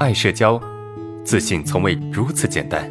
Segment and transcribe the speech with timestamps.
[0.00, 0.60] 爱社交，
[1.24, 2.90] 自信从未如此简单。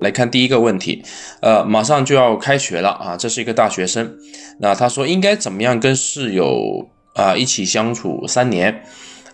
[0.00, 1.02] 来看第一个问题，
[1.40, 4.18] 呃，马上就要开学了啊，这是一个大学生，
[4.60, 8.82] 那他说应该怎么样跟室友啊一起相处三年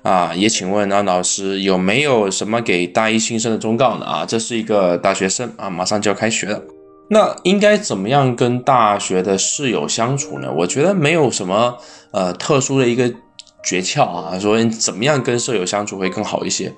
[0.03, 0.33] 啊？
[0.35, 4.07] 也请问安老师有没有什么给大一新生的忠告呢？
[4.07, 6.63] 啊，这是一个大学生啊，马上就要开学了。
[7.09, 10.51] 那应该怎么样跟大学的室友相处呢？
[10.57, 11.77] 我觉得没有什么
[12.11, 13.13] 呃特殊的一个
[13.63, 16.73] 诀窍啊，说怎么样跟舍友相处会更好一些。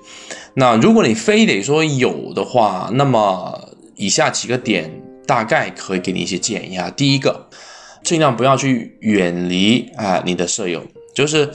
[0.55, 6.91] 那如果你非得说有的话，那么以下几个点大概可以给你一些建议啊。
[6.95, 7.47] 第一个，
[8.03, 10.83] 尽量不要去远离啊你的舍友，
[11.13, 11.49] 就是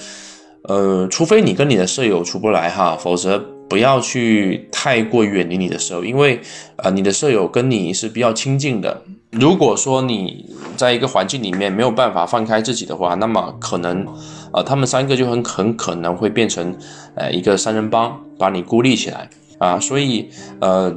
[0.65, 3.60] 呃，除非你跟你的舍友处不来哈，否则。
[3.71, 6.41] 不要去太过远离你的舍友，因为
[6.75, 9.03] 呃，你的舍友跟你是比较亲近的。
[9.31, 10.45] 如果说你
[10.77, 14.05] 在一个环境里面没有办法放开自己的话，那么可能，
[14.53, 16.77] 呃，他们三个就很很可能会变成
[17.15, 19.79] 呃一个三人帮，把你孤立起来啊。
[19.79, 20.29] 所以
[20.61, 20.93] 呃，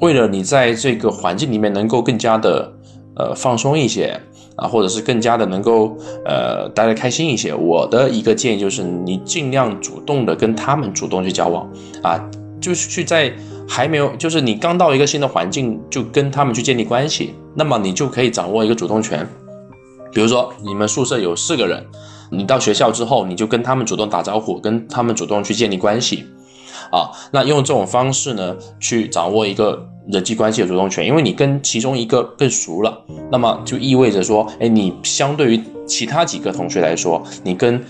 [0.00, 2.72] 为了你在这个环境里面能够更加的
[3.16, 4.20] 呃放松一些。
[4.56, 7.54] 啊，或者是更加的能够呃待得开心一些。
[7.54, 11.70] 我的一个建议就是，你尽量主动的跟他们主动去交往
[12.02, 12.18] 啊，
[12.60, 13.32] 就是去在
[13.68, 19.26] 还没有，就是你刚到一个新的环境，就跟他们去建立关系，那么你就可以掌握一个主动权。
[20.12, 21.84] 比如说，你们宿舍有四个人，
[22.30, 26.24] 你到学校之后，你就跟他们主动打招呼，跟他们主动去建立关系。
[26.90, 37.82] 啊，那用这种方式呢，去掌握一个人际关系的主动权，因为你跟其中一个更熟了，那么就意味着说，哎，你相对于其他几个同学来说，你跟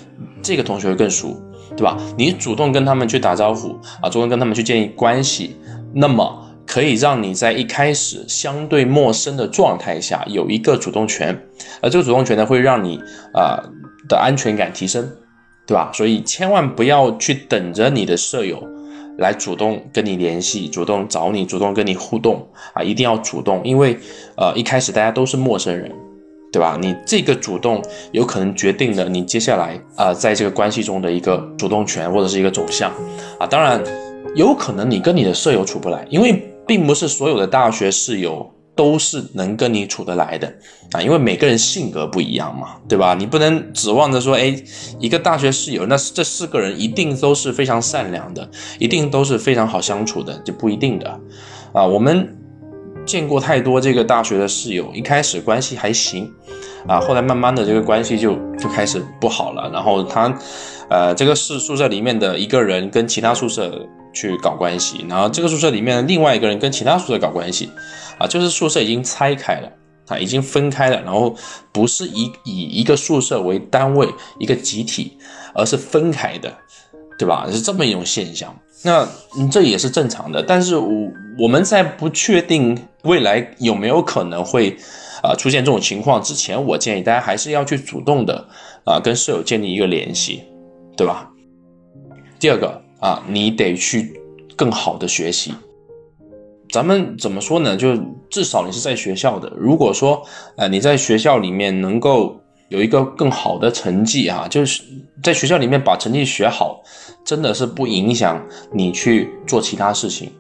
[0.43, 1.37] 这个同学会更熟，
[1.77, 1.97] 对吧？
[2.17, 5.57] 你主动跟他们去打招呼啊，主动跟他们去建立关系，
[5.93, 11.39] 那么可以让你在一开始相对陌生的状态下有一个主动权，
[11.83, 12.99] 而这个主动权呢，会让你
[13.35, 13.63] 啊
[14.09, 15.07] 的安全感提升，
[15.67, 15.91] 对吧？
[15.93, 18.63] 所以千万不要去等着你的舍友。
[19.19, 22.83] 来主动跟你联系，主动找你，主动跟你互动啊！
[22.83, 23.99] 一定要主动，因为
[24.37, 25.91] 呃一开始大家都是陌生人，
[26.53, 26.79] 对吧？
[26.81, 27.83] 你这个主动
[28.13, 32.93] 有可能决定了你接下来啊在这个关系中的一个主动权或者是一个走向
[33.39, 33.47] 啊。
[33.47, 33.83] 当然，
[34.35, 38.51] 有可能你跟你的舍友处不来，因为并不是所有的大学室友。
[38.77, 40.53] 都是能跟你处得来的
[40.93, 43.15] 啊，因为每个人性格不一样嘛，对吧？
[43.15, 44.55] 你不能指望着说，哎，
[45.01, 48.49] 一个大学室友，那这四个人一定都是非常善良的，
[48.79, 51.19] 一定都是非常好相处的，就不一定的
[51.73, 51.85] 啊。
[51.85, 52.37] 我们
[53.07, 56.31] 见过太多这个大学的室友，一开始关系还行
[56.87, 60.39] 啊，后来慢慢的这个关系就就开始不好了，然后他，
[60.91, 67.71] 呃，这个是宿舍里面的一个人跟其他宿舍去搞关系，然后这个宿舍里面另外一个人跟其他宿舍搞关系。
[68.19, 69.71] 啊，就是宿舍已经拆开了，
[70.09, 71.37] 啊，已经分开了，然后
[71.71, 75.19] 不是以以一个宿舍为单位一个集体，
[75.55, 76.51] 而是分开的，
[77.19, 77.47] 对吧？
[77.53, 79.07] 是这么一种现象，那
[79.53, 80.43] 这也是正常的。
[80.43, 80.89] 但是，我
[81.41, 84.75] 我们在不确定未来有没有可能会
[85.23, 88.49] 啊出现这种情况之前，我建议大家还是要去主动的
[88.87, 90.43] 啊跟舍友建立一个联系，
[90.97, 91.31] 对吧？
[92.41, 94.21] 第二个啊，你得去
[94.57, 95.55] 更好的学习。
[96.71, 97.77] 咱们怎么说呢？
[97.77, 97.97] 就
[98.29, 99.51] 至少你是在学校的。
[99.57, 100.23] 如果说，
[100.57, 104.83] 呃，你在学校里面能够有一个更好的成绩啊，就是
[105.23, 106.83] 在学校里面把成绩学好，
[107.25, 110.31] 真的是不影响你去做其他事情。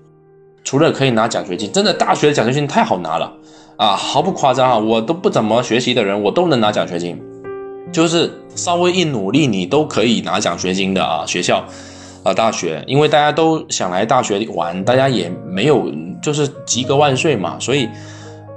[0.64, 3.32] 除了可以拿奖学金，真的大学的奖学金太好拿了
[3.76, 7.16] 啊，毫不夸张啊，我都不怎么学习的人，我都能拿奖学金，
[7.92, 11.64] 就是稍微一努力，你都可以拿奖学金的啊，学校。
[12.26, 15.88] 啊，大学，因为大家都想来大学玩，大家也没有
[16.20, 17.88] 就是及格万岁嘛，所以，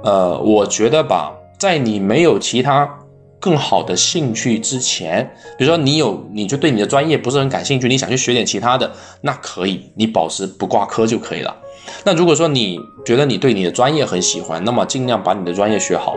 [0.02, 2.98] 呃，我觉得吧，在你没有其他
[3.38, 5.24] 更好的兴趣之前，
[5.56, 11.56] 比如说你有，你就对你的专业不是很感兴趣，你想去学点其他的，那可以，你保持不挂科就可以了。
[12.04, 12.76] 那如果说你
[13.06, 16.16] 觉得你对你的专业很喜欢，那么尽量把你的专业学好。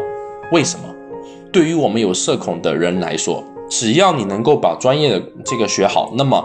[0.52, 0.86] 为什么？
[1.52, 6.44] 对于我们有社恐的人来说，只要你能够把专业的这个学好，那么。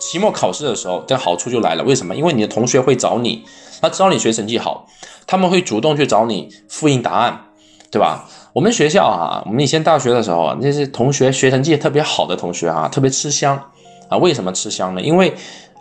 [0.00, 1.84] 期末考试的时候，这好处就来了。
[1.84, 2.16] 为什么？
[2.16, 3.44] 因为你的同学会找你，
[3.80, 4.86] 他知道你学成绩好，
[5.26, 7.44] 他们会主动去找你复印答案，
[7.90, 8.28] 对吧？
[8.52, 13.62] 我们学校啊，我们以前大学的时候，那些同学学成绩特别好的同学啊，特别吃香
[14.08, 14.16] 啊。
[14.16, 15.00] 为什么吃香呢？
[15.00, 15.32] 因为，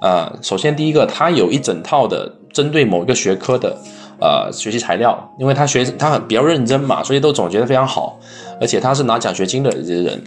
[0.02, 3.78] 呃，首先第一个，他有一整套的针对某一个学科的。
[4.22, 8.20] 呃，学习材料，因为他学他很比较认真嘛，所以都总结的非常好，
[8.60, 10.22] 而且他是拿奖学金的这些人，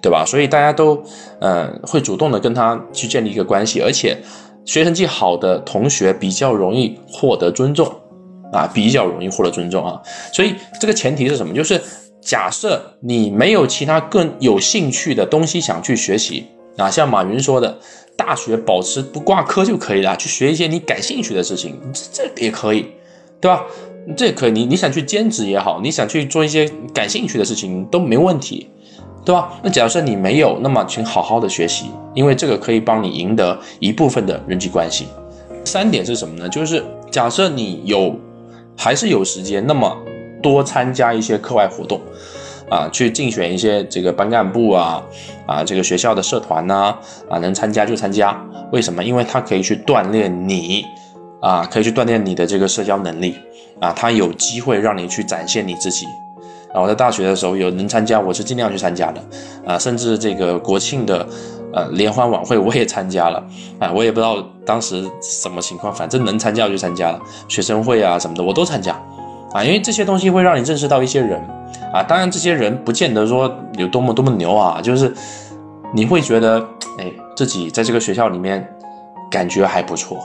[0.00, 0.24] 对吧？
[0.26, 1.02] 所以大家都
[1.40, 4.16] 嗯会主动的跟他去建立一个关系，而且
[4.64, 7.86] 学成绩好的同学比较容易获得尊重
[8.52, 10.00] 啊，比较容易获得尊重啊。
[10.32, 11.54] 所以这个前提是什么？
[11.54, 11.80] 就是
[12.20, 17.78] 假设你没有其他更有兴趣的东西想去学习啊，像马云说的，
[18.16, 22.86] 大学保持不挂科就可以了，去学一些你感兴趣的事情，这这也可以，
[23.40, 23.64] 对吧？
[24.16, 28.68] 这可以，你你想去兼职也好，你想去做一些感兴趣的事情都没问题，
[29.24, 29.52] 对吧？
[29.62, 35.06] 那假设你没有，那么请好好的学习，因为这个可以帮你赢得一部分的人际关系。
[35.64, 36.48] 三点是什么呢？
[36.48, 38.14] 就是假设你有
[38.76, 39.96] 还是有时间，那么
[40.42, 41.98] 多参加一些课外活动，
[42.68, 45.02] 啊，去竞选一些这个班干部啊，
[45.46, 46.94] 啊，这个学校的社团呐，
[47.30, 48.38] 啊，能参加就参加。
[48.72, 49.02] 为什么？
[49.02, 50.84] 因为它可以去锻炼你，
[51.40, 53.36] 啊，可以去锻炼你的这个社交能力。
[53.80, 56.06] 啊，他有机会让你去展现你自己。
[56.74, 59.22] 然后在大学的时候有能参加，我是尽量去参加的。
[59.64, 61.24] 啊，甚至这个国庆的
[61.72, 63.40] 呃联欢晚会我也参加了。
[63.78, 67.20] 啊，我也不知道当时什么情况，反正能参加就参加了。
[67.46, 68.92] 学生会啊什么的我都参加。
[69.52, 71.40] 啊，因为这些东西会让你认识到一些人。
[71.92, 73.48] 啊，当然这些人不见得说
[73.78, 75.14] 有多么多么牛啊，就是
[75.92, 76.58] 你会觉得
[76.98, 78.68] 哎自己在这个学校里面
[79.30, 80.18] 感觉还不错。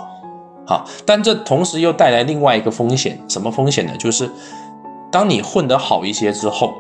[0.66, 3.94] 好，但这同时又带来另外一个风险，什么风险呢？
[3.98, 4.30] 就是
[5.12, 6.74] 当你混得好一些之后，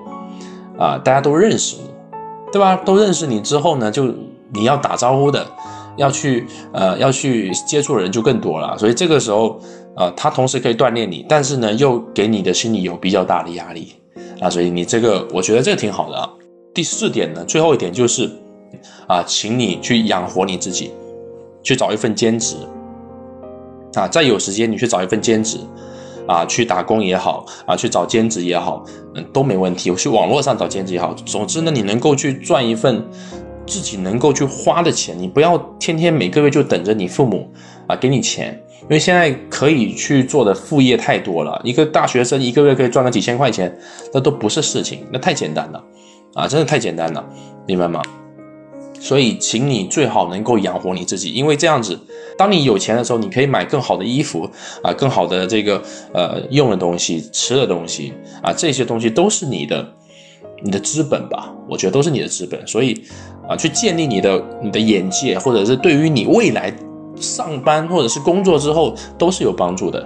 [0.78, 1.90] 啊，大家都认识你，
[2.52, 2.76] 对吧？
[2.78, 4.06] 都认识你之后呢，就
[4.54, 5.46] 你要打招呼的，
[5.98, 8.78] 要去呃要去接触人就更多了。
[8.78, 9.60] 所以这个时候，
[9.96, 13.94] 呃，他同时可以锻炼你，但是呢，又给你的心里有比较大的压力
[14.40, 14.50] 啊。
[14.50, 16.30] 所以你这个，我觉得这个挺好的啊。
[16.74, 18.30] 第四点呢，最后一点就是
[19.08, 20.92] 啊，请你去养活你自己，
[21.64, 22.56] 去找一份兼职。
[23.96, 25.58] 啊，再有时间你去找一份兼职，
[26.28, 28.84] 啊，去打工也好，啊，去找兼职也好，
[29.16, 29.90] 嗯，都没问题。
[29.92, 33.04] 我去网络上找兼职也好，总之呢，你能够去赚一份
[33.66, 37.48] 自己能够去花的钱，你不要天天每个月就等着你父母
[37.88, 41.60] 啊给你钱，因为现在可以去做的副业太多了。
[41.64, 43.76] 一个大学生一个月可以赚个几千块钱，
[44.14, 45.84] 那都不是事情，那太简单了，
[46.34, 47.24] 啊，真的太简单了，
[47.68, 48.02] 明白吗？
[49.00, 51.98] 所以，请你最好能够养活你自己，因为这样子，
[52.38, 54.50] 当你有钱的时候，你可以买更好的衣服
[54.84, 55.82] 啊，更好的这个
[56.14, 58.14] 呃用的东西、吃的东西
[58.44, 59.94] 啊，这些东西都是你的
[60.64, 61.54] 你的资本吧？
[61.68, 62.68] 我觉得都是你的资本。
[62.68, 63.04] 所以
[63.48, 66.74] 啊，去建立你的你的眼界，或者是对于你未来
[67.16, 70.06] 上班或者是工作之后都是有帮助的。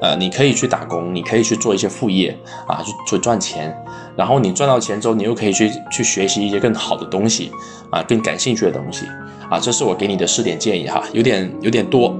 [0.00, 3.76] 呃，你可以去打工，你可以去做一些副业啊，去去赚钱。
[4.16, 7.50] 然后你赚到钱之后，你又可以去去学习一些更好的东西
[7.90, 9.06] 啊，更感兴趣的东西
[9.50, 9.58] 啊。
[9.60, 12.16] 这是我给你的四点建议哈，有点有点多。